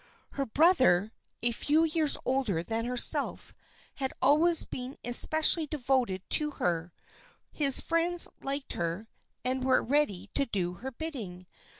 [0.31, 1.11] Her brother,
[1.43, 3.53] a few years older than herself,
[3.97, 6.91] had always been especially devoted to her,
[7.51, 9.07] his friends liked her
[9.45, 11.45] and were ready to do her bidding.